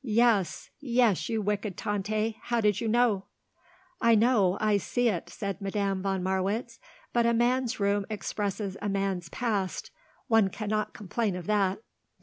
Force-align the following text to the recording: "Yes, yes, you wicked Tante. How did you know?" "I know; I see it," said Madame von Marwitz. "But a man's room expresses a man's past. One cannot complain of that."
"Yes, 0.00 0.70
yes, 0.80 1.28
you 1.28 1.42
wicked 1.42 1.76
Tante. 1.76 2.38
How 2.44 2.62
did 2.62 2.80
you 2.80 2.88
know?" 2.88 3.26
"I 4.00 4.14
know; 4.14 4.56
I 4.58 4.78
see 4.78 5.10
it," 5.10 5.28
said 5.28 5.60
Madame 5.60 6.00
von 6.00 6.22
Marwitz. 6.22 6.78
"But 7.12 7.26
a 7.26 7.34
man's 7.34 7.78
room 7.78 8.06
expresses 8.08 8.78
a 8.80 8.88
man's 8.88 9.28
past. 9.28 9.90
One 10.28 10.48
cannot 10.48 10.94
complain 10.94 11.36
of 11.36 11.46
that." 11.46 11.80